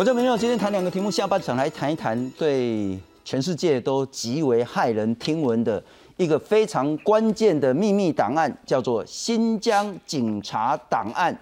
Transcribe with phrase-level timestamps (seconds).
[0.00, 5.82] 我叫明友，今天谈两个题目，下半场来谈一谈对全世界都极为骇人听闻的
[6.16, 11.38] 一个非常关键的秘密档案，叫做新疆警察档案。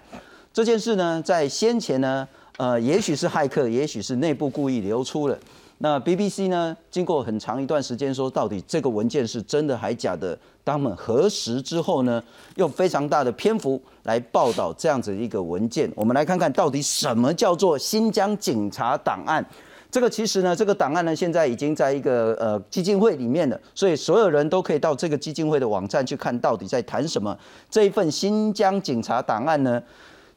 [0.51, 2.27] 这件事呢，在先前呢，
[2.57, 5.39] 呃，也许是骇客，也许是内部故意流出了。
[5.81, 10.37] 那 BBC 呢，经过很长一段时间说，到底这个文件是真的还假的？
[10.61, 12.21] 当他们核实之后呢，
[12.57, 15.89] 用非常大的篇幅来报道这样子一个文件。
[15.95, 19.43] 我们来看看到底什么叫做新疆警察档案。
[19.89, 27.35] 这个其实呢，这个档案呢，现在已经在一个呃基金会里面了，所以所有人都可以到这个基金会的网站去看到底在谈什么。
[27.69, 29.81] 这一份新疆警察档案呢，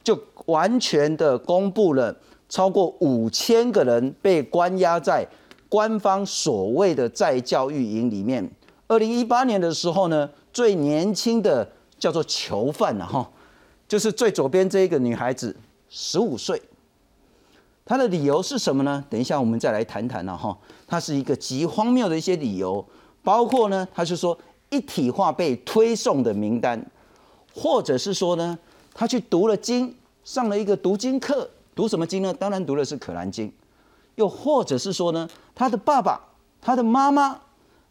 [0.05, 0.17] 就
[0.47, 2.15] 完全的公布了。
[2.49, 5.27] 超过五千个人被关押在
[5.73, 8.47] 官方所谓的在教育营里面。
[8.89, 11.67] 二零一八年的时候呢，最年轻的
[11.99, 13.27] 叫做囚犯了哈，
[13.89, 15.57] 就是最左边这一个女孩子，
[15.89, 16.61] 十五岁。
[17.87, 19.03] 她的理由是什么呢？
[19.09, 20.55] 等一下我们再来谈谈了哈。
[20.87, 22.85] 她是一个极荒谬的一些理由，
[23.23, 26.79] 包括呢，她是说一体化被推送的名单，
[27.55, 28.59] 或者是说呢，
[28.93, 31.49] 她去读了经，上了一个读经课。
[31.75, 32.35] 读什么经呢？
[32.35, 33.49] 当然读的是《可兰经》，
[34.17, 36.21] 又或者是说呢，他的爸爸、
[36.61, 37.41] 他的妈妈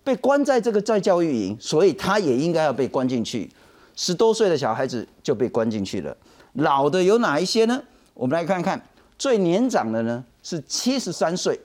[0.03, 3.50] 被关在这个在教育营，所以他也应该要被关进去。
[3.95, 6.16] 十多岁的小孩子就被关进去了。
[6.53, 7.81] 老的有哪一些呢？
[8.13, 8.81] 我们来看看，
[9.17, 11.59] 最年长的呢是七十三岁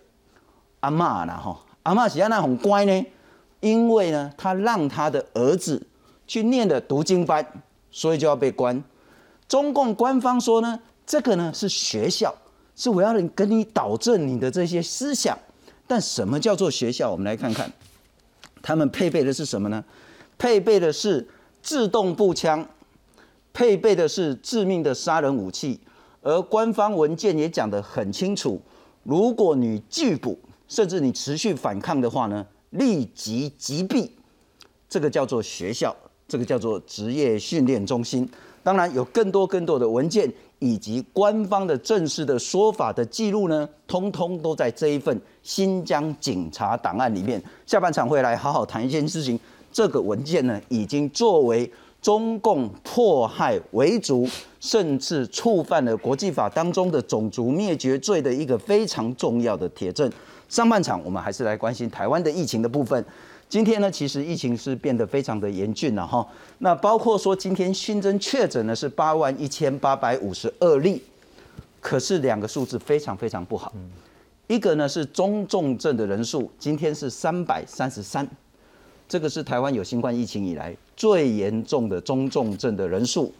[0.80, 1.58] 阿妈了哈。
[1.82, 3.06] 阿妈喜欢那很乖呢，
[3.60, 5.86] 因为呢他让他的儿子
[6.26, 7.46] 去念的读经班，
[7.90, 8.82] 所以就要被关。
[9.48, 10.80] 中共官方说呢。
[11.08, 12.34] 这个呢是学校，
[12.76, 15.36] 是我要跟你导正你的这些思想。
[15.88, 17.10] 但什么叫做学校？
[17.10, 17.72] 我们来看看，
[18.60, 19.84] 他们配备的是什么呢？
[20.36, 21.26] 配备的是
[21.62, 22.68] 自动步枪，
[23.52, 25.80] 配备的是致命的杀人武器。
[26.22, 28.60] 而官方文件也讲得很清楚，
[29.04, 34.10] 如果你拒捕，甚至你持续反抗的话呢，立即击毙。
[34.88, 35.94] 这个叫做学校，
[36.26, 38.28] 这个叫做职业训练中心。
[38.64, 40.28] 当然有更多更多的文件。
[40.58, 47.42] 以及官方的正式的说法的记录呢，通通都在这一份新疆警察档案里面。
[47.66, 49.38] 下半场会来好好谈一件事情，
[49.72, 54.28] 这个文件呢，已经作为中共迫害维族，
[54.60, 60.10] 甚至触犯了国际法当中的种族灭绝罪的一个非常重要的铁证。
[60.48, 63.04] 上半场我们还是来关心台湾的疫情的部分。
[63.48, 66.26] 今天呢，其实疫情是变得非常的严峻了哈。
[66.58, 71.00] 那包括说今天新增确诊呢是八万一千八百五十二例，
[71.80, 73.72] 可是两个数字非常非常不好。
[74.48, 78.28] 一个呢是中重症的人数，今天是三百三十三，
[79.08, 83.32] 这个是台湾有新冠疫情以来最严重的中重症的人数。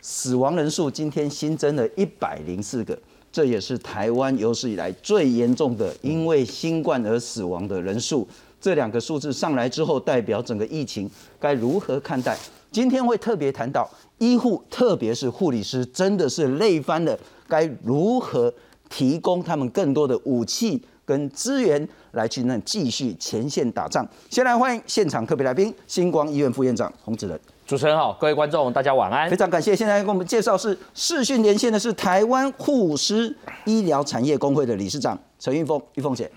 [0.00, 2.96] 死亡人数今天新增了一百零四个，
[3.32, 8.26] 这也是台湾有史以来最严重的因为新冠而死亡的人数。
[8.60, 12.36] 这两个数字上来之后，代表整个疫情该如何看待？
[12.70, 13.88] 今天会特别谈到
[14.18, 18.52] 医护，特别是护理师，真的是累翻了，该如何
[18.90, 24.06] 提供他们更多的武器跟资源来去那继续前线打仗？
[24.28, 27.40] 先来欢迎现场特别来宾，星光医院副院长洪子仁。
[27.66, 29.30] 主持人好，各位观众大家晚安。
[29.30, 36.30] 非常感谢，现在跟我们介绍是视讯连线的是台湾护师医疗产业工会的理事长陈玉凤，玉凤姐。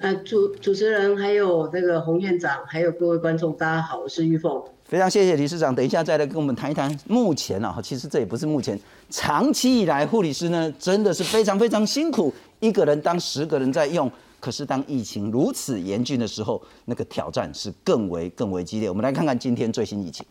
[0.00, 4.58] 呃，主主持人还有这个洪院长，还有各位观众，大家好，我是玉凤。
[4.86, 8.80] 非常谢谢理事长，等一下再来跟我们谈一谈目前啊，其实这也不是目前，
[9.10, 18.88] 长期以来护理师呢真的是非常非常辛苦，一个人当十个人在用，可是当疫情如此严峻的时候，那个挑战是更为更为激烈。
[18.88, 20.24] 我们来看看今天最新疫情。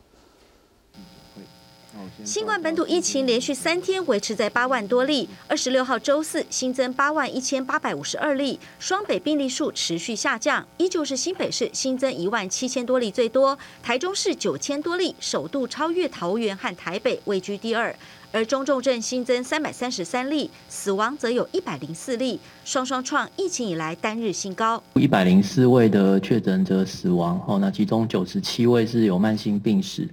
[2.23, 17.95] 新冠本土疫情连续三天维持在八万多例，二十六号周四新增八万一千八百五十二例，双北病例数持续下降，依旧是新北市新增一万七千多例最多，台中市九千多例，首度超越桃园和台北，位居第二。
[18.31, 24.83] 而中重症新增三百三十三例，死亡则有一百零四例，双双创疫情以来单日新高。
[24.93, 30.07] 一百零四位的确诊者死亡，后那其中九十七位是有慢性病史。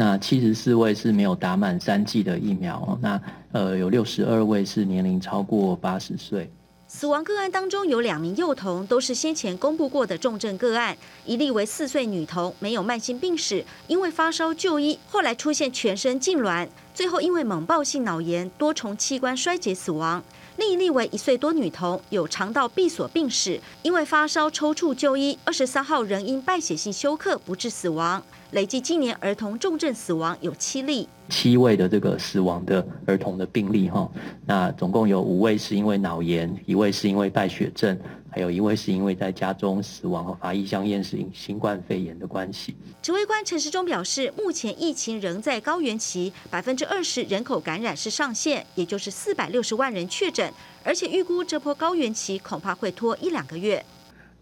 [0.00, 6.48] 那七十四位是没有打满三剂的疫苗，那呃有六十二位是年龄超过八十岁。
[6.86, 10.96] 死亡个案当中有两名幼童，都是先前公布过的重症个案，
[11.26, 20.22] 一例为四岁女童，没有慢性病史，因为发烧就医，后来出现全身痉挛，最后因为猛暴性脑炎、多重器官衰竭死亡。
[20.58, 28.22] 另一例为一岁多女童，有肠道闭锁病史，因为发烧抽搐就医，二十三号仍因败血性休克不治死亡。
[28.52, 31.06] 累计今年儿童重症死亡有七例。
[31.28, 34.10] 七位的这个死亡的儿童的病例哈，
[34.46, 37.98] 那总共有五位是因为脑炎，一位是因为败血症，
[38.30, 42.74] 还有一位是因为在家中死亡和法医相验是因新冠肺炎的关系。
[43.02, 50.50] 指挥官陈时中表示，目前疫情仍在高原期，百分之二十人口感染是上限，也就是四百六十万人确诊，
[50.82, 53.84] 而且预估这波高原期恐怕会拖一两个月。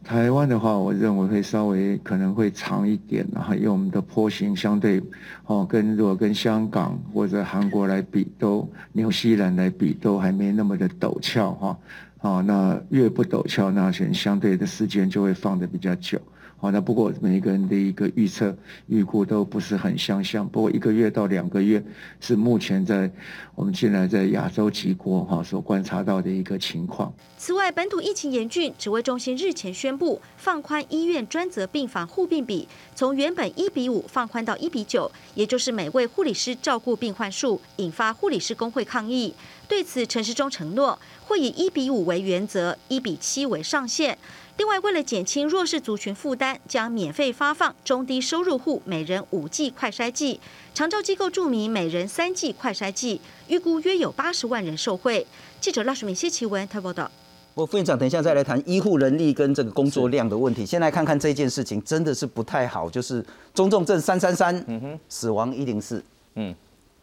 [0.05, 5.03] 台湾的话，我认为会稍微可能会长一点，然后因为我们的坡形相对，
[5.47, 11.79] 哦，跟如果跟香港或者韩国来比，都纽西兰来比，都还没那么的陡峭哈，
[12.21, 16.21] 哦，那越不陡峭，那选相对的时间就会放的比较久。
[16.59, 18.57] 好，那不过每一个人的一个预测
[18.87, 20.49] 预估都不是很相像。
[20.49, 21.83] 不过一个月到两个月
[22.19, 23.11] 是目前在
[23.55, 27.13] 我们现在在亚洲几国哈所观察到的一个情况。
[27.37, 39.35] 此外，本土疫情严峻，指挥中心日前宣布放宽医院专责病房护病比，从原本一比五放宽到一比九，也就是每位护理师照顾病患数，引发护理师工会抗议。
[39.69, 44.17] 对此，陈时中承诺会以一比五为原则，一比七为上限。
[44.59, 50.41] 另外，为了减轻弱势族群负担，将免费发放中低收入户每人五剂快筛剂，
[50.73, 55.27] 长照机构注明每人三剂快筛剂，预估约有八十万人受惠。
[55.61, 57.11] 记者赖淑敏、谢奇文台报道。
[57.53, 60.65] 我副院长，等一下再来谈医护人力跟这个工作量的问题。
[60.65, 63.25] 先来看看这件事情，真的是不太好，就是
[63.55, 66.03] 中重症三三三，嗯哼，死亡一零四，
[66.35, 66.55] 嗯，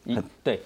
[0.05, 0.59] 一对，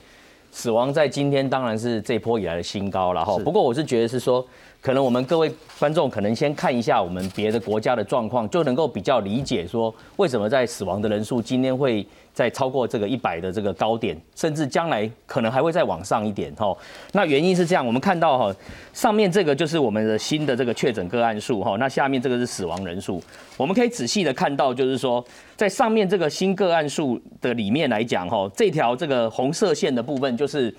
[0.57, 3.37] 死亡在今天当然是这波以来的新高了哈。
[3.45, 4.43] 不过我是觉得是说。
[4.79, 16.77] 可能我们各位观众可能先看一下我们别的国家的状况，就能够比较理解说为什么在死亡的人数今天会在超过这个一百的这个高点，甚至将来可能还会再往上一点哈。
[17.11, 18.55] 那原因是这样，我们看到哈，
[18.93, 23.21] 上面这个就是我们的新的这个确诊个案数哈，那下面这个是死亡人数，
[23.57, 25.21] 我们可以仔细的看到，就是说
[25.57, 30.73] 在上面这个新个案数的里面来讲哈，这条这个红色线的部分就是。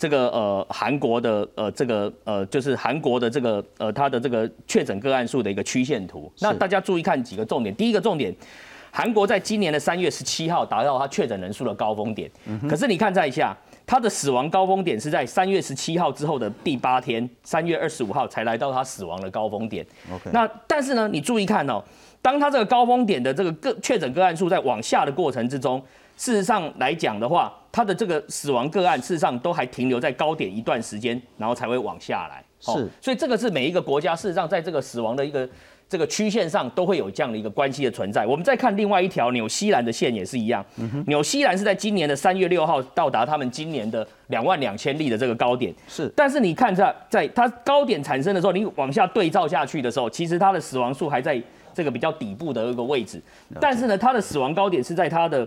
[0.00, 6.32] 这个呃韩国的呃这个呃就是韩国的这个呃它的这个确诊个案数的一个曲线图。
[6.40, 7.74] 那大家注意看几个重点。
[7.76, 8.34] 第一个重点，
[8.90, 12.30] 韩国在今年的三月十七号达到它确诊人数的高峰点。
[12.66, 13.54] 可是你看在下，
[13.90, 19.84] 它的死亡高峰点是在三月十七号之后的第八天，三月二十五号才来到他死亡的高峰点。
[20.14, 20.30] OK。
[20.32, 21.82] 那但是呢，你注意看哦，
[22.22, 25.82] 当他这个高峰点的这个个确诊个案数在往下的过程之中。
[26.16, 32.44] 事实上来讲的话，他的这个死亡个案，事实上都还停留在高点一段时间，然后才会往下来。
[32.60, 35.48] 是，所以这个是每一个国家事实上在这个死亡的一个
[35.90, 38.24] 这个曲线上都会有这样的一个关系的存在。
[38.24, 40.64] 我们再看另外一条纽西兰的线也是一样，
[41.08, 45.74] 纽西兰是在今年的三月六号到达他们今年的两万两千例的这个高点。
[45.88, 51.42] 是，但是你看在在它高点产生的时候，你往下对照下去的时候，其实它的死亡数还在
[51.74, 53.20] 这个比较底部的一个位置。
[53.60, 55.46] 但是呢，它的死亡高点是在它的。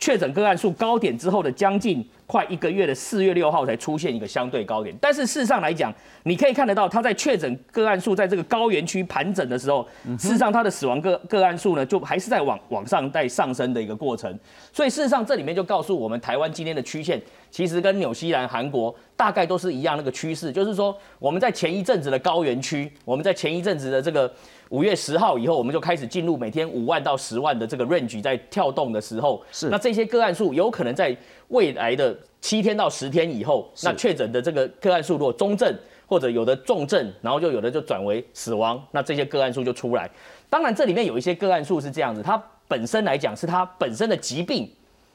[0.00, 5.90] 确诊个案数高点之后的将近快一个月的四月六号才出现一个相对高点，但是事实上来讲，
[6.24, 9.88] 你可以看得到，它在确诊个案数在这个高原区盘整的时候，
[10.18, 14.38] 事实上它的死亡个个案数呢，就还是在往往上在上升的一个过程。
[14.70, 17.18] 所以事实上这里面就告诉我们，台湾今天的曲线
[17.50, 24.30] 其实跟纽西兰、韩国大概都是一样那个趋势，就是说我们在前一阵子的高原区，我们在前一阵子的这个。
[24.70, 31.16] 五月十号以后，我们就开始进入每天五万到十万的这个 range 在跳动的时候，是那这些个案数有可能在
[31.48, 35.74] 未来的七天到十天以后，那确诊的这个个案数如果中症
[36.06, 40.08] 或者有的重症，然后就有的就转为死亡，那这些个案数就出来。
[40.48, 44.70] 当然这里面有一些个案数是这样子，它本身来讲是它本身的疾病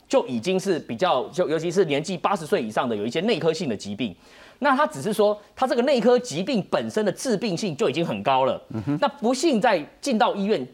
[0.08, 4.16] 就已经是比较就尤其是年纪八十岁以上的有一些内科性的疾病。
[4.60, 8.62] 那他只是说，他这个内科疾病本身的致病性就已经很高了。
[9.02, 10.66] 那不幸在进到医院。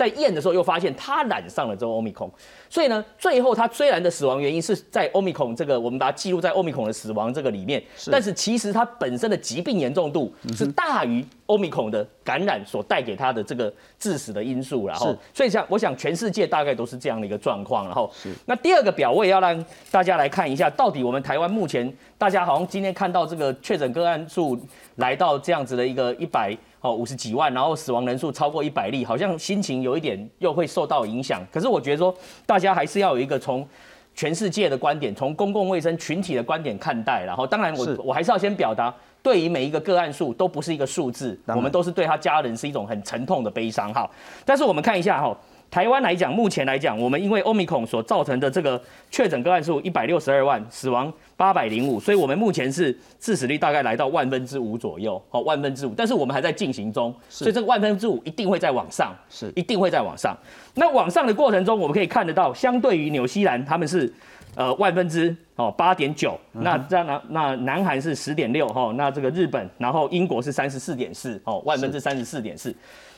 [0.00, 2.32] 在验的时候又发现他染上了这个欧米孔，
[2.70, 18.08] 所以呢，最后他虽然的死亡原因是在欧米孔这个，我们把它记录在欧米孔的死亡这个里面，但是其实他本身的疾病严重度是大于欧米孔的感染所带给他的这个致死的因素，然后，所以像我想全世界大概都是这样的一个状况，然后，
[18.46, 24.56] 那第二个表我也要让大家来看一下，到底我们台湾目前大家好像今天看到这个确诊个案数
[24.96, 26.56] 来到这样子的一个一百。
[26.82, 31.42] 哦，五十几万，然后死亡人数超过一百例，好像心情有一点又会受到影响。
[31.52, 32.14] 可是我觉得说，
[32.46, 33.68] 大家还是要有一个从
[34.14, 37.22] 全世界的观点，从公共卫生群体的观点看待。
[37.26, 44.08] 然后，当然我我还是要先表达，对于每一个个案数都不是一个数字，我们都是对他家人是一种很沉痛的悲伤哈。
[44.44, 45.36] 但是我们看一下哈，
[45.70, 60.36] 台湾来讲，目前来讲，我们因为欧米孔所造成的这个确诊个案数一百六十二万，死亡八百零五，所以我们目前是致死率大概来到万分之五左右，好，万分之五，但是我们还在进行中，所以这个万分之五一定会在往上，是一定会在往上。
[60.74, 64.10] 那往上的过程中，我们可以看得到，相对于纽西兰，他们是
[64.56, 72.74] 呃万分之哦八点九，那这样呢，那南韩是十点六哈，那这个日本，然后英国是三十四点四哦，万分之三十四点四。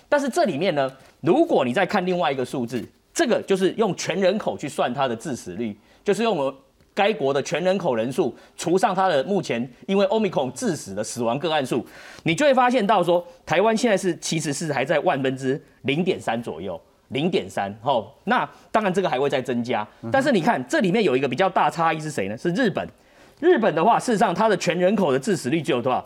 [0.08, 5.74] 但是这里面呢，如果你再看另外一个数字，这个就是用全人口去算它的致死率，
[6.04, 6.54] 就是用我们
[6.94, 11.86] 该国的全人口人数除上它的目前因为 Omicron 致死的死亡个案数，
[12.24, 16.78] 你就会发现到说，台湾现在是其实是还在万分之零点三左右，
[17.12, 18.06] 零点三哦。
[18.24, 22.36] 那当然这个还会再增加，但是你看这里面有一个比较大差异是谁呢？
[22.36, 22.86] 是日本。
[23.40, 26.04] 日本的话，事实上它的全人口的致死率只有多少？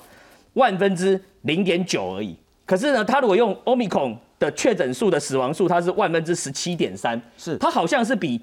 [0.54, 2.34] 万分之零点九而已。
[2.64, 8.40] 可是呢，它如果用 Omicron 的确诊数的死亡数，它是万分之十七点三，是它好像是比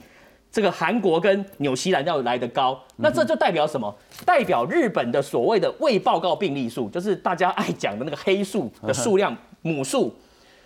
[0.51, 2.79] 这个韩国跟纽西兰要来得高。
[2.97, 3.91] 那这就代表什么？
[4.23, 10.15] 代表日本的所谓的未报告病例数，就是大家爱讲的那个黑数的数量， 母数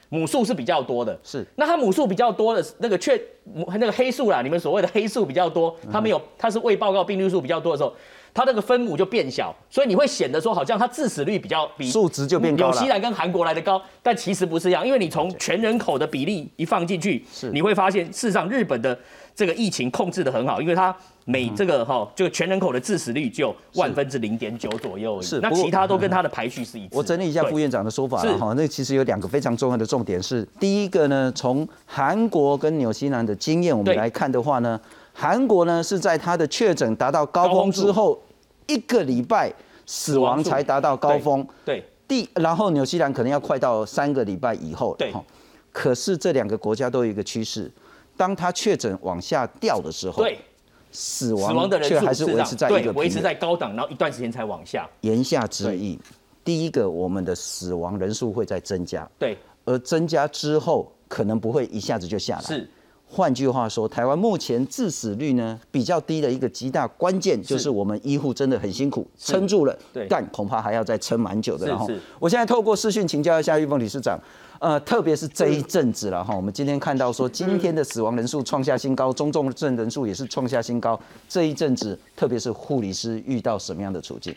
[0.10, 1.18] 母数是比较多的。
[1.24, 3.20] 是那它母数比较多的那个确
[3.68, 7.94] 那个黑数啦，你们所谓的黑数比较多，它没有它是未报告病例数比较多的时候。
[8.34, 12.72] 它那个分母就变小，所以你会显得说好像它致死率比较比数值就变高了。
[12.72, 18.96] 纽西兰跟韩国来的高，但其实不是一样，因为你从全人口的比例一放进去，是你会发现事实上日本的
[19.38, 20.94] 这个疫情控制的很好，因为它
[21.26, 26.90] 每这个哈就全人口的致死率就万分之零点九左右，是那其他都跟它的排序是一致。
[26.92, 33.96] 我整理一下副院长的说法哈，那其实有两个非常重要的重点是，第一个呢，从韩国跟纽西兰的经验我们对。
[33.96, 34.80] 来看的话呢，
[35.14, 38.20] 韩国呢是在它的确诊达到高峰之后
[38.66, 39.54] 一个礼拜
[39.86, 41.86] 死亡才达到高峰，对。
[42.08, 45.12] 第然后纽西兰可能要快到三个礼拜以后了对。
[45.12, 45.24] 哈。
[45.72, 47.70] 可是这两个国家都有一个趋势，
[48.18, 50.40] 当他确诊往下掉的时候，对，
[50.92, 54.90] 死死亡亡的人数却还是维持在一个维持在高档，然后一段时间才往下。
[55.02, 56.00] 言下之意，
[56.44, 62.42] 第一个，我们的死亡人数会在增加，对，而增加之后可能不会一下子就下来。
[62.42, 62.70] 是
[63.10, 69.76] 换句话说，台湾目前致死率呢比较低的一个极大关键，就是我们医护真的很辛苦，撑住了，
[70.10, 71.66] 但恐怕还要再撑蛮久的。
[71.66, 74.20] 然后是是，我现在透过视讯请教一下玉凤理事长，
[74.60, 81.00] 呃，特别是这一阵子了哈，我们今天看到说今天的死亡人数创下新高，中重症人数也是创下新高，
[81.30, 84.36] 这一阵子特别是护理师遇到什么样的处境？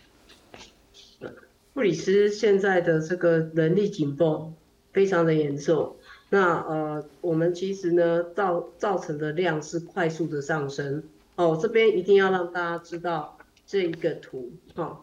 [1.75, 4.53] 护理师现在的这个人力紧绷
[4.93, 5.97] 非常的严重。
[6.31, 11.03] 那呃，我们其实呢造造成的量是快速的上升
[11.35, 11.59] 哦。
[11.61, 15.01] 这边一定要让大家知道这一个图哦。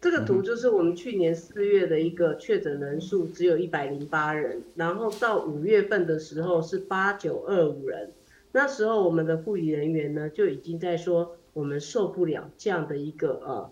[0.00, 8.12] 这个图就是我们去年四月的一个确诊人数只有一百零八人，然后到五月份的时候是八九二五人。
[8.52, 13.70] 那时候我们的护理人员呢就已经在说我们受不了这样的一个呃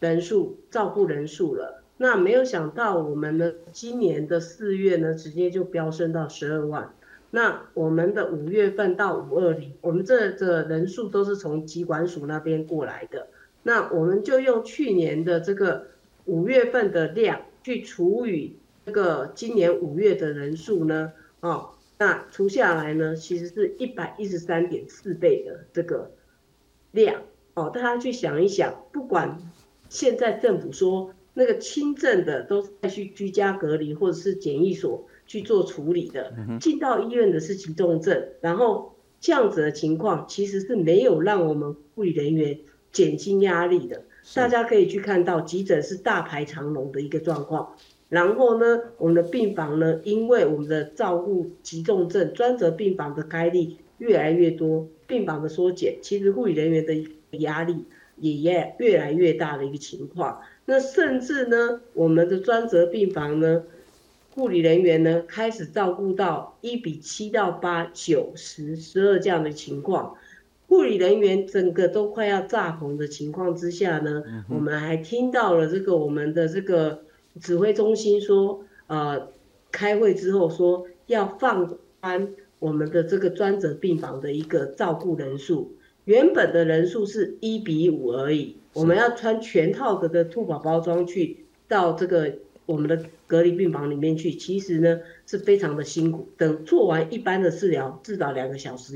[0.00, 1.81] 人数照顾人数了。
[1.96, 6.94] 那没有想到我们呢今年的四月呢直接就飙升到十二万。
[7.30, 13.28] 那我们的五月份到五二零，我们这个人数都是从疾管署那边过来的。
[13.62, 15.86] 那我们就用去年的这个
[16.26, 26.10] 五月份的量去除以这个今年五月的人数呢，哦，那除下来呢，其实是一百一十三点四倍的这个
[26.90, 27.22] 量
[27.54, 27.70] 哦。
[27.72, 29.38] 大家去想一想，不管
[29.88, 42.58] 现在政府说那个轻症的都在去居家隔离或者是检疫所去做处理的，进到医院的是急重症，然后这样子的情况其实是没有让我们护理人员
[42.90, 44.02] 减轻压力的。
[44.34, 47.74] 大家可以去看到急诊是大排长龙的一个状况。
[48.08, 57.08] 然后呢，我们的病房呢，因为我们的照顾急重症专责病房的开立越来越多，病房的缩减，其实护理人员的
[57.38, 57.86] 压力
[58.16, 60.40] 也越越来越大的一个情况。
[60.64, 63.64] 那甚至呢，我们的专责病房呢，
[64.34, 70.14] 护理人员呢开始照顾到一比七到八、九十、十二这样的情况。
[70.68, 77.02] 护理人员整个都快要炸棚的情况之下呢，我们还听到了这个我们的这个
[77.40, 79.28] 指挥中心说，呃，
[79.70, 98.94] 开会之后说要放宽我们的这个专责病房的一个照顾人数，原本的人数是一比五而已，我们要穿全套的的兔宝宝装去到这个我们的隔离病房里面去，其实呢是非常的辛苦，等做完一般的治疗，至少两个小时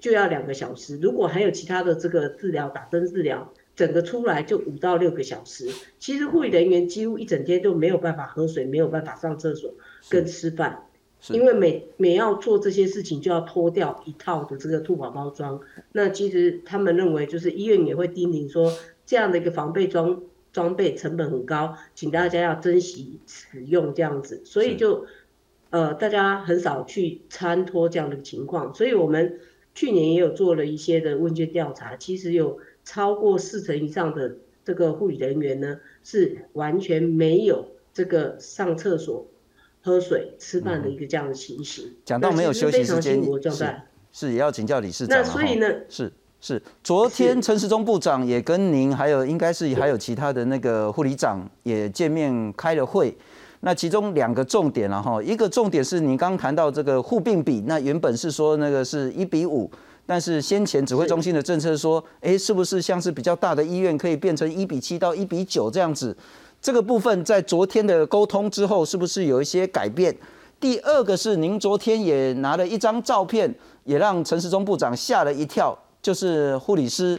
[0.00, 5.68] 就要两个小时，如果还有其他的这个治疗，打针治疗，整个出来就五到六个小时。
[5.98, 9.74] 其实护理人员几乎一整天都没有办法喝水，没有办法上厕所
[10.08, 10.86] 跟吃饭。
[11.28, 15.60] 因为每每要做这些事情就要脱掉一套的这个兔宝宝装。
[15.92, 18.72] 那其实他们认为，就是医院也会叮咛说，
[19.04, 20.22] 这样的一个防备装
[20.52, 24.40] 装备成本很高，请大家要珍惜使用这样子。
[24.44, 25.04] 所以就
[25.68, 28.72] 呃，大家很少去参托这样的情况。
[28.74, 29.40] 所以我们
[29.74, 39.26] 去年也有做了一些的问卷调查，其实有超过四成以上的这个护理人员呢，是完全没有这个上厕所。
[39.82, 43.76] 喝水、吃饭的一个这样的情形，讲到没有休息时间，是
[44.12, 45.18] 是也要请教理事长。
[45.18, 53.16] 那所以呢，是是，昨天陈时中部长也跟您，还有应该是还有其他的那个护理长也见面开了会。
[53.60, 59.70] 那其中两个重点了哈，一个重点是你刚刚谈到这个护病比，那原本是说那个是一比五，
[60.06, 66.16] 但是先前指挥中心的政策说，哎，是不是像是比较大的医院可以变成一比七到一比九这样子？
[66.62, 70.14] 这个部分在昨天的沟通之后，是不是有一些改变？
[70.60, 77.18] 第二个是您昨天也拿了一张照片，也让陈时中部长吓了一跳，就是护理师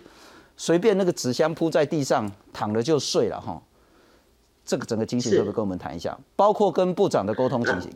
[0.56, 3.60] 随便那个纸箱铺在地上躺着就睡了哈。
[4.64, 6.16] 这个整个情形可不可以跟我们谈一下？
[6.36, 7.92] 包括跟部长的沟通情形。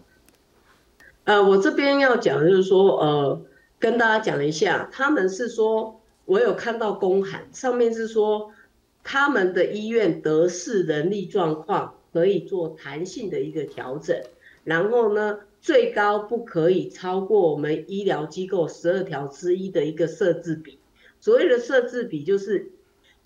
[1.25, 3.39] 呃，我这边要讲就是说，呃，
[3.77, 8.49] 跟大家讲一下，他们是说我有看到公函，上面是说。
[9.07, 14.19] 他们的医院得势人力状况，可以做弹性的一个调整。
[14.63, 20.79] 然后呢，最高不可以超过我们医疗机构十二条之一的一个设置比。
[21.19, 22.71] 所谓的设置比，就是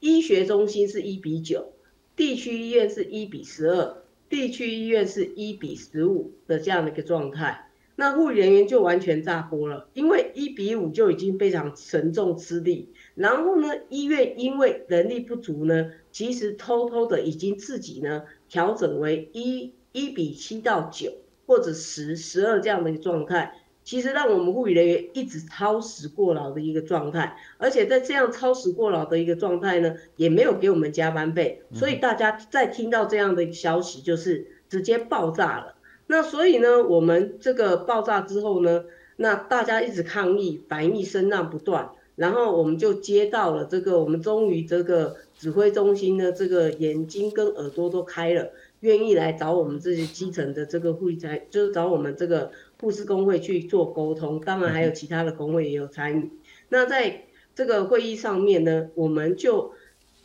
[0.02, 1.72] 医学中心是一比九，
[2.18, 7.69] 地区医院是一比十二，地区医院是一比十五的这样的一个状态。
[8.00, 12.94] 那护理人员就完全炸锅了，因为一比五就已经非常沉重吃力。
[13.14, 21.12] 然后呢，医院因为人力不足呢，其实偷偷的已经自己呢调整为一一比七到九
[21.46, 23.54] 或者十十二这样的一个状态，
[23.84, 35.76] 其实让我们护理人员一直超时过劳的一个状态，而且在这样超时过劳的一个状态呢，也没有给我们加班费，所以大家在听到这样的消息，就是直接爆炸了。
[36.12, 38.86] 那所以呢，我们这个爆炸之后呢，
[39.18, 56.32] 那大家一直抗议，反应声浪不断，然后我们就接到了这个，我们终于这个指挥中心的这个眼睛跟耳朵都开了，愿意来找我们这些基层的这个护理才，就是找我们这个护士工会去做沟通，当然还有其他的工会也有参与。
[56.70, 59.74] 那在这个会议上面呢，我们就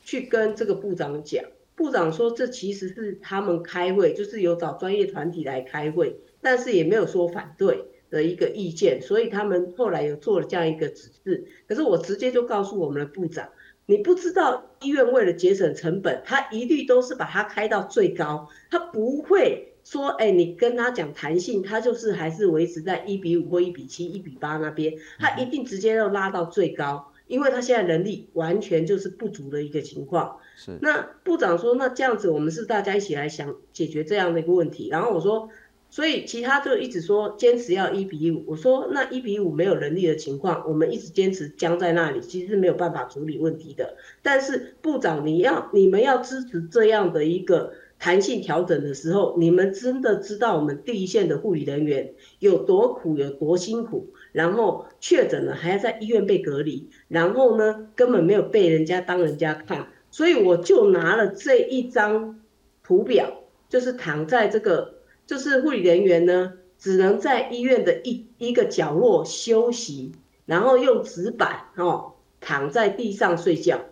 [0.03, 1.45] 去跟这个部长讲。
[1.77, 11.47] 部长说，这其实是他们开会，就是有找专业团体来开会，但是也没有说反对的一个意见，所以他们后来有做了这样一个指示。
[11.67, 13.49] 可是我直接就告诉我们的部长，
[13.87, 27.13] 你不知道医院为了节省成本，他一律都是把它开到最高，他不会说，哎，你跟他讲弹性，他就是还是维持在一比五或一比七、一比八那边，他一定直接要拉到最高。
[27.35, 30.79] 因为他现在人力完全就是不足的一个情况，是。
[30.81, 34.89] 那部长说，那这样子我们是大家一起来想解决这样的一个问题。
[34.89, 35.49] 然后我说，
[35.91, 38.45] 所以其他就一直说坚持要一比五。
[38.47, 43.97] 我说那一比五没有人力的情况，我们一直坚持僵在那里，其实是没有办法处理问题的。
[44.23, 47.73] 但是部长你要你们要支持这样的一个。
[47.97, 54.13] 弹性调整的时候，你们真的知道我们第一线的护理人员有多苦、有多辛苦？
[54.35, 62.41] 然后确诊了还要在医院被隔离，然后呢根本没有被人家当人家看，所以我就拿了这一张
[62.83, 70.11] 图表，就是躺在这个，就是护理人员呢只能在医院的一一个角落休息，
[70.47, 73.83] 然后用纸板哦躺在地上睡觉。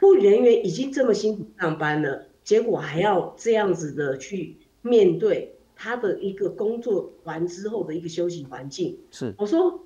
[0.00, 2.28] 护理人员已经这么辛苦上班了。
[2.42, 8.98] 结果还要这样子的去面对他的一个工作完之后的一个休息环境。
[9.10, 9.84] 是，我说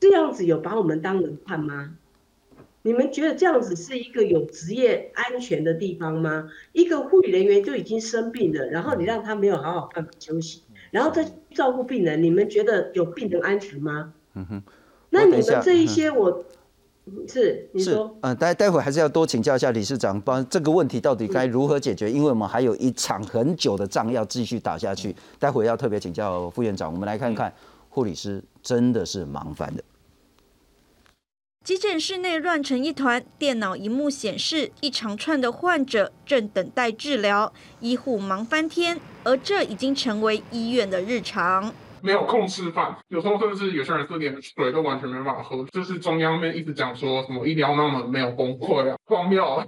[0.00, 1.96] 这样子有把我们当人看吗？
[2.82, 6.50] 你们觉得这样子是一个有职业安全的地方吗？
[6.72, 14.12] 一个护理人员就已经生病了，然后你让他没有好好办法休息，然后再照顾病人，你们觉得有病人安全吗？
[14.34, 14.62] 嗯哼。
[15.10, 16.44] 那你们这一些我。
[17.26, 22.10] 是，你说，呃，待待会还是要多请教一下理事长，帮这个问题到底该如何解决？
[22.10, 25.14] 因为我们还有一场很久的仗要继续打下去。
[25.38, 27.52] 待会要特别请教副院长，我们来看看
[27.88, 29.82] 护理师真的是忙翻的。
[31.64, 41.72] 急诊室内乱成一团，电脑荧幕显示一长串的患者正等待治疗，医护忙翻天，而这已经成为医院的日常。
[42.02, 45.64] 没有空吃饭，有时候甚至有些人是连水都完全没办法喝。
[45.72, 49.62] 就是中央面一直讲说什么医疗那么没有崩溃啊，荒谬，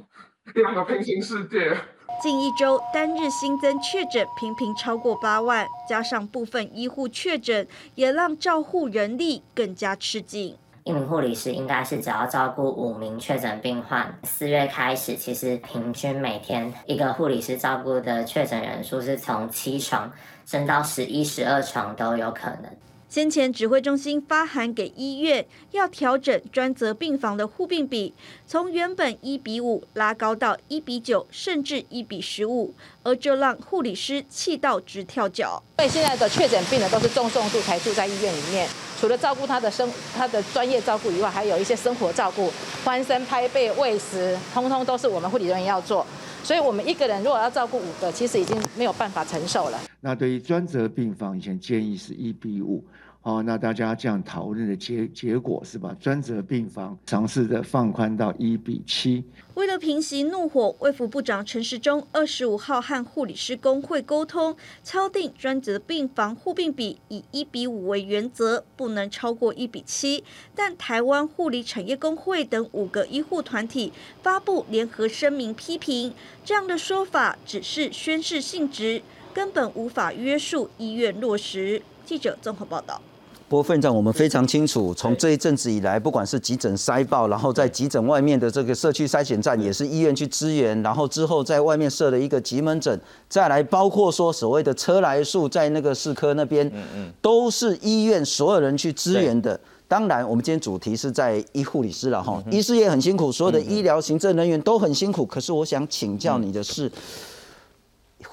[0.55, 1.77] 两个平行世界。
[2.23, 10.57] 近一周单日新增确诊频频超过八万，加上部分医护确诊，也让照护人力更加吃紧。
[10.85, 14.17] 一名护理师应该是只要照顾五名确诊病患。
[14.23, 20.13] 四月开始，其实平均每天一个护理师照顾的确诊人数是从七床
[20.47, 22.71] 升到十一、十二床都有可能。
[23.09, 28.13] 先前指挥中心发函给医院，要调整专责病房的护病比，
[28.45, 35.63] 从原本一比五拉高到一比九，甚至一比十五，而这让护理师气到直跳脚。
[35.79, 38.69] 因为现在的确诊病人都是重重度才住在医院里面，
[39.01, 42.51] 除了照顾他的生他的专业照顾以外，还有一些生活照顾，
[42.83, 46.05] 翻身、拍背、喂食，通通都是我们护理人员要做。
[46.45, 49.81] 所以，我们一个人如果要照顾五个，其实已经没有办法承受了。
[50.01, 52.85] 那对于专责病房，以前建议是一比五。
[53.25, 59.25] 哦，那大家这样讨论的结结果是把专责病房尝试的放宽到一比七。
[59.55, 70.23] 为了平息怒火，卫福部长陈时中二十五号和护理师工会沟通，敲定专责病房护病比以一比五为原则，不能超过一比七。
[70.55, 73.91] 但台湾护理产业工会等五个医护团体
[74.23, 76.13] 发布联合声明，批评
[76.45, 79.01] 这样的说法只是宣示性质，
[79.33, 81.81] 根本无法约束医院落实。
[82.05, 83.01] 记者综合报道。
[83.47, 99.61] 不过，院长，我们非常清楚，从这一阵子以来，不管是急诊筛爆，然后在急诊外面的这个社区筛选站，也是医院去支援，然后之后在外面设了一个急门诊，再来包括说所谓的车来数，在那个市科那边，嗯嗯，都是医院所有人去支援的。
[99.87, 105.27] 当然，我们今天主题是在医护理师了哈，医师也很辛苦，所有的医疗行政人员都很辛苦。
[105.27, 106.91] 可是我想请教你的是。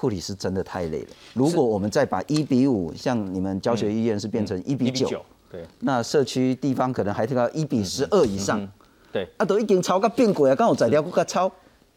[0.02, 1.06] 护理是真的太累了。
[1.32, 8.68] 如果我们再把一比五，像你们教学医院是变成一比九，对，那社区地方可能还提到一比十二以上，
[9.12, 11.48] 对，啊，都已经超个变轨啊，刚好宰掉个超。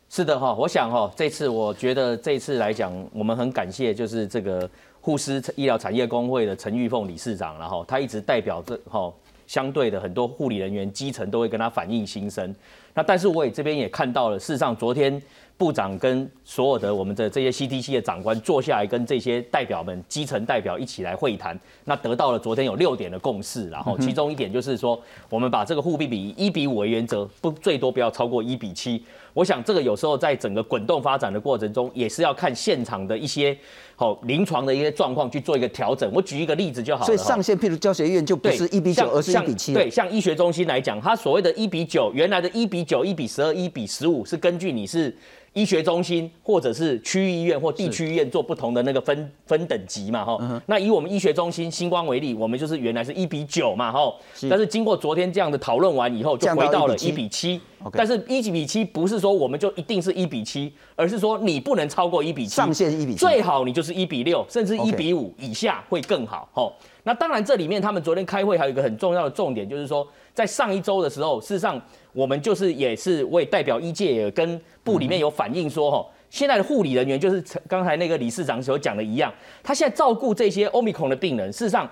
[0.08, 4.70] 是的哈，我想哈，这次我觉得这次来讲，我们很感谢就是这个
[5.02, 9.12] 护师医疗产业工会的陈玉凤理事长，然后他一直代表这哈，
[9.48, 12.56] 相对的很多护理人员基层都会跟他反映心声。
[12.96, 15.22] 那但是我也这边也看到了，事实上昨天。
[15.58, 29.02] 部长跟所有的我们的这些 CTC 的长官坐下来，跟这些代表们、基层代表一起来会谈，那得到了昨天有六点的共识，然后其中一点就是说，我们把这个护币比一比五为原则，不最多不要超过一比七。
[29.34, 33.58] 我想这个有时候在整个滚动发展的过程中，也是要看现场的一些
[33.96, 36.10] 好临床的一些状况去做一个调整。
[36.14, 37.06] 我举一个例子就好了。
[37.06, 39.74] 所以上线譬如教学医院就不是一比九，而是一比七。
[39.74, 45.13] 对，像医学中心来讲，它所谓的一比九，原来的一比九、一比十二、一比十五是根据你是。
[45.56, 50.62] 医学中心或者是区域医院或地区医院做不同的那个分分等级嘛，哈。
[50.65, 54.13] 那以我们医学中心星光为例，我们就是原来是一比九嘛，哈。
[54.50, 57.62] 但是经过昨天这样的讨论完以后，就回到了一比七。
[57.93, 66.69] 但是一比七不是说我们就一定是一比七，而是说你不能超过一比七，上限一比七，最好你就是一比六，甚至一比五以下会更好，哈。
[67.04, 71.82] 那当然这里面他们昨天开会还有一个很重要的重点，就是说在上一周的时候，事实上。
[72.15, 79.30] 我们就是也是为代表医界也跟部里面有反映说，哈，现在的护理人员就是刚才那个理事长所讲的一样，
[79.62, 81.86] 他现在照顾这些欧米孔的病人，事实上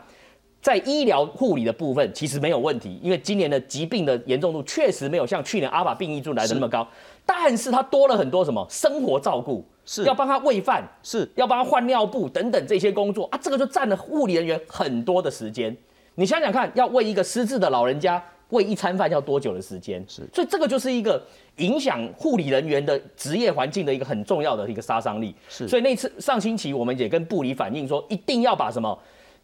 [0.61, 6.87] 在医疗护理的部分其实没有问题，因为今年的疾病的严重度确实没有像去年阿法病疫株来的那么高，
[7.25, 15.75] 但是他多了很多什么生活照顾，是要帮他喂饭，是要帮他换尿布等等这些工作啊，这个就占了护理人员很多的时间。
[16.15, 18.23] 你想想看，要喂一个失智的老人家。
[18.49, 20.03] 喂一餐饭要多久的时间？
[20.07, 21.19] 是，所以这个就是一个
[21.55, 25.33] 影响护理人员的职业环境的一个很重要的一个杀伤力。
[25.49, 28.95] 是，所以那次上星期我们也跟部里反映说，一定要把什么，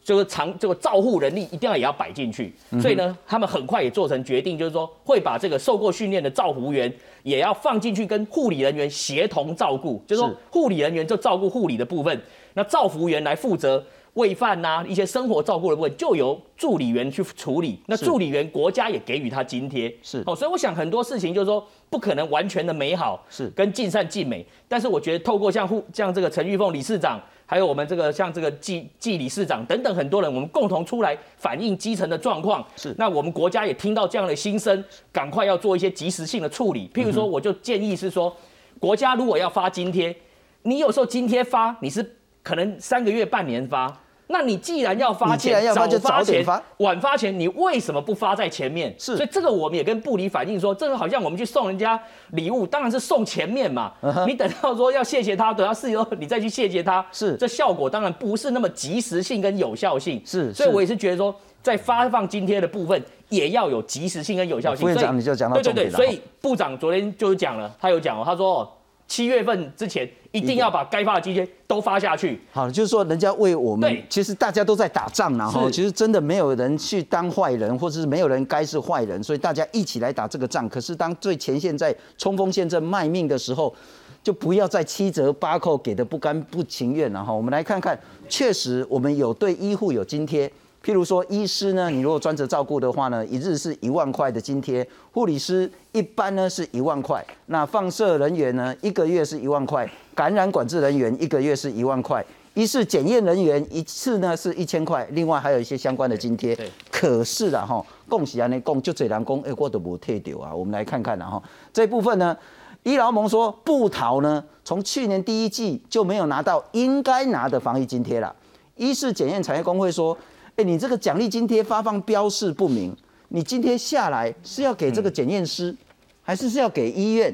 [0.03, 2.53] 就是长这个照护人力一定要也要摆进去。
[2.79, 9.99] 所以呢，他们很快也做成决定，就是说会把这个受过训练的照护员也要放进去，跟护理人员协同照顾。
[10.05, 12.21] 就是说护理人员就照顾护理的部分，
[12.53, 13.84] 那照护员来负责。
[14.13, 17.80] 喂饭呐，一些生活照顾的部分就由助理员去处理。
[17.86, 20.36] 那助理员国家也给予他津贴，是哦。
[20.36, 24.45] 所以我想很多事情就是说不可能完全的美好，是跟尽善尽美。
[24.67, 32.65] 但是我觉得透过像护像这个陈玉凤理事长，还有我们这个像这个季季理事长等等很多人，我们共同出来反映基层的状况。
[32.76, 36.89] 是那我们国家也听到这样的心声，赶快要做一些及时性的处理。
[36.93, 38.36] 譬如说，我就建议是说，
[38.80, 40.15] 国家如果要发津贴，
[40.63, 42.17] 你有时候津贴发你是
[42.49, 43.95] 可能三个月半年发。
[44.31, 46.45] 那你既然要发钱，早发钱，
[46.77, 48.93] 晚发钱，你为什么不发在前面？
[48.97, 51.99] 是，所以这个我们也跟部里反映说，这个好像我们去送人家
[52.31, 53.91] 礼物，当然是送前面嘛。
[54.27, 60.21] 你等到说要谢谢他，等到事以后你再去谢谢他，是，这效果当然不是那么及时性跟有效性。
[60.25, 64.81] 是，所以我也是觉得说，在发放津贴的部分也要有及时性跟有效性。
[64.81, 65.63] 副院长你就讲到了。
[65.63, 68.78] 对对对，所以部长昨天就是讲了，他有讲哦，他说
[69.10, 72.39] 七月份之前一定要把该发的津贴都发下去。
[72.52, 80.69] 好，就是说人家为我们，其实大家都在打仗然后其实真的没有人去当坏人，或者是没有人该是坏人，所以大家一起来打这个仗。
[80.69, 83.74] 可是当最前线在冲锋陷阵卖命的时候，
[84.22, 87.34] 就不要再七折八扣给的不甘不情愿了哈。
[87.34, 90.50] 我们来看看，确实我们有对医护有津贴。
[90.83, 106.71] 譬如说，医师呢，你如果专职照顾的话呢，一日是一万块的津贴；护理师一般呢是一万块；那放射人员呢，一个月是一万块；感染管制人员一个月是一万块；一是检验人员一次呢是一千块，另外还有一些相关的津贴对。
[106.89, 110.55] 可是啊哈，恭喜啊，那共就这人工，哎，我都不退掉啊。
[110.55, 112.35] 我们来看看啊哈，这部分呢，
[112.83, 118.33] 医疗盟说布桃呢，从去年第一季就没有拿到应该拿的防疫津贴了。
[118.77, 120.17] 医事检验产业工会说，
[120.60, 122.93] 哎，你这个奖励津贴发放标示不明，
[123.30, 125.74] 你今天下来是要给这个检验师，
[126.22, 127.34] 还是是要给医院？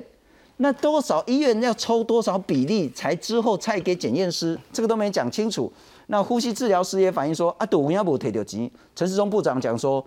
[0.58, 4.56] 那多少医院要抽多少比例才之后才给检验师？
[4.72, 5.74] 这个都没讲清楚。
[6.06, 8.70] 那呼吸治疗师也反映说，啊，赌要不退掉钱。
[8.96, 10.06] 陈时中部长讲说，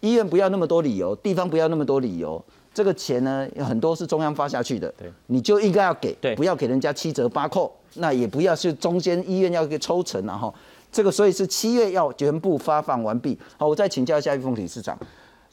[0.00, 2.44] 医院不要那么多理由，地方不要那么多理由。
[2.74, 7.72] 这个钱呢，有很多是中央发下去的，对，你就应该要给，对不要给人家七折八扣。
[7.98, 10.52] 那也不要是中间医院要给抽成然后
[10.96, 13.38] 这个所以是七月要全部发放完毕。
[13.58, 14.98] 好，我再请教一下玉凤理事长，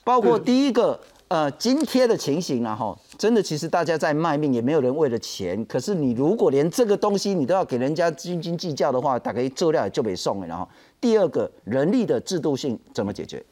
[0.01, 5.65] 包括第一个呃津贴的情形啊哈，真的其实大家在卖命，也没有人为了钱。
[5.65, 10.47] 可是你如果连这个东西你都要给人家斤斤计较的话，大概做料就被送了。
[10.47, 10.65] 然后
[11.01, 13.43] 第二个人力的制度性怎么解决？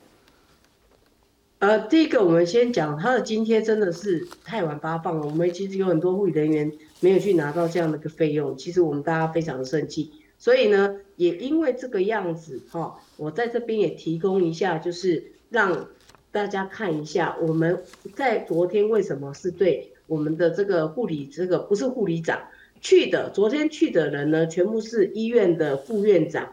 [1.60, 10.10] 呃，第一个我们先讲他的津贴真的是太晚发放了，我们其实有很多护理人员没有去拿到这样的一个费用，其实我们大家非常的生气。
[10.42, 15.88] 所以呢，也因为这个样子哈、我在这边也提供一下，就是让
[16.32, 17.84] 大家看一下我们
[18.16, 22.42] 在昨天为什么是对我们的这个护理这个不是护理长
[22.82, 26.52] 去的，昨天去的人呢，全部是医院的副院长、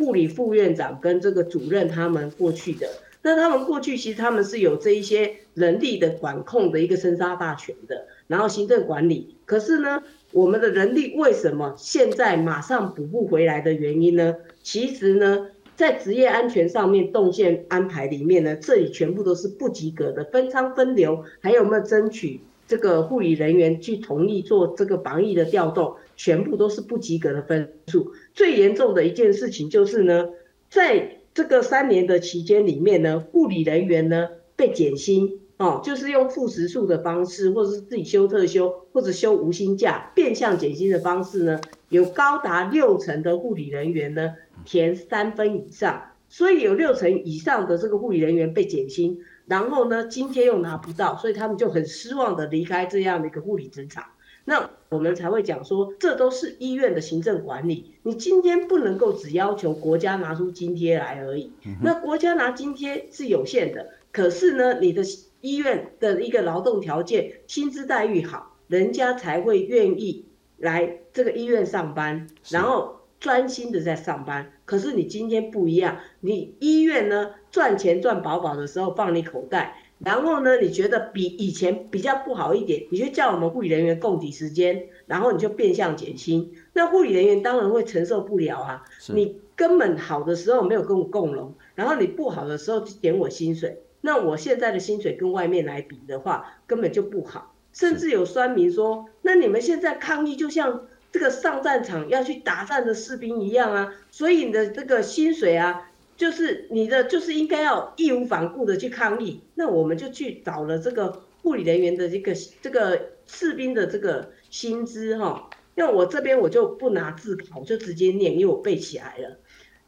[0.00, 2.88] 护理副院长跟这个主任他们过去的。
[3.22, 9.36] 那他们过去其实他们是有这一些人力的管控的一个生杀大权的，然后行政管理。
[9.44, 10.02] 可是呢，
[10.38, 14.36] 我们的人力为什么现在马上补不回来的原因呢？
[14.62, 28.12] 其实呢，在职业安全上面动线安排里面呢，这里全部都是不及格的，分仓分流，还有没有争取这个护理人员去同意做这个防疫的调动，全部都是不及格的分数。
[28.32, 30.28] 最严重的一件事情就是呢，
[30.70, 54.04] 在这个三年的期间里面呢，护理人员呢被减薪哦，就是用负时数的方式，或者是自己休特休，或者休无薪假，变相减薪的方式呢，有高达六成的护理人员呢填三分以上，所以有六成以上的这个护理人员被减薪，然后呢津贴又拿不到，所以他们就很失望的离开这样的一个护理职场。
[54.44, 57.92] 那我们才会讲说，这都是医院的行政管理。
[58.04, 61.52] 你今天不能够只要求国家拿出津贴来而已。
[61.82, 65.02] 那国家拿津贴是有限的，可是呢，你的
[65.40, 74.52] 医院的一个劳动条件、薪资待遇好，人家才会愿意来这个医院上班，然后专心的在上班。
[74.64, 79.82] 可是你今天不一样，你医院呢赚钱赚饱饱的时候放你口袋。
[79.98, 86.52] 然后呢，你觉得比以前比较不好一点，你就叫我们护理人员供体时间，然后你就变相减薪。
[86.72, 88.84] 那护理人员当然会承受不了啊！
[89.08, 97.54] 你根本好的时候没有跟我共荣，然后你不好的时候就点我薪水，那我现在的薪水跟外面来比的话，根本就不好。
[97.72, 105.84] 甚至有酸民说，那你们现在抗议就像这个上战场要去打战的士兵一样啊，所以你的这个薪水啊。
[106.18, 109.40] 就是你的，就是应该要义无反顾的去抗议。
[109.54, 115.48] 那我们就去找了这个护理人员的这个这个士兵的这个薪资哈。
[115.76, 119.38] 那我这边我就不拿字考，我就直接念，因为我背起来了。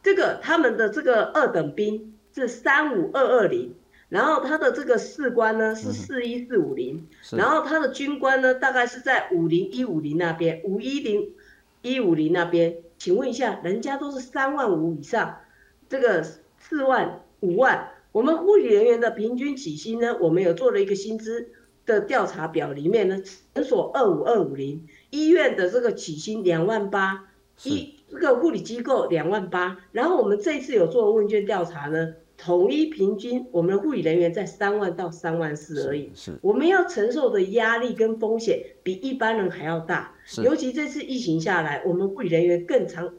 [0.04, 3.74] 这个他们的这个二等兵是三五二二零，
[4.10, 11.30] 然后他的这个士官呢是四一四五零，然后他的军官呢大概是在五零一五零那边，五一零
[11.80, 12.76] 一五零那边。
[12.98, 15.38] 请问一下，人家都是三万五以上。
[15.88, 16.22] 这个
[16.58, 21.48] 四万五万，我们护理人员的平均起薪呢，我们有做了一个薪资
[21.86, 23.22] 的调查表，里面呢，
[23.54, 27.28] 诊所二五二五零，医院的这个起薪两万八，
[27.62, 36.38] 医这个护理机构两万八，然后我们这次有做问卷调查呢，统一平均我们的护理人员在三万到三万四而已，是。
[36.42, 40.42] 我们要承受的压力跟风险比一般人还要大，是。
[40.42, 43.12] 尤其这次疫情下来，我们护理人员更常。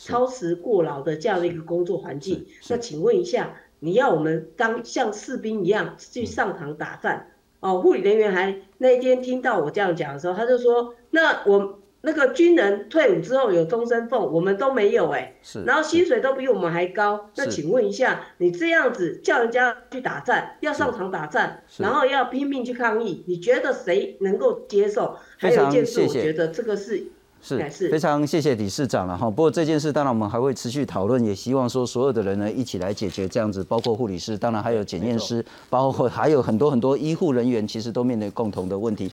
[0.00, 25.16] 超时过劳的这样的一个工作环境，那请问一下，你要我们当像士兵一样去上堂打战，哦，护理人员还那一天听到我这样讲的时候，他就说，那我那个军人退伍之后有终身俸，我们都没有哎、是，然后薪水都比我们还高，那请问一下，你这样子叫人家去打仗，要上场打仗，然后要拼命去抗议，你觉得谁能够接受？
[25.36, 27.08] 还有一件事，我觉得这个是
[27.40, 27.56] 是
[27.88, 29.30] 非常谢谢理事长了哈。
[29.30, 39.06] 不过这件事当然我们还会持续讨论，也希望说所有的人呢一起来解决这样子，包括护理师，当然还有检验师，包括还有很多很多医护人员，其实都面对共同的问题。